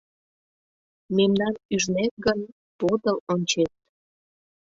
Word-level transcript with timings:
Мемнам 1.15 1.55
ӱжнет 1.75 2.13
гын, 2.25 2.39
подыл 2.79 3.17
ончет. 3.33 3.71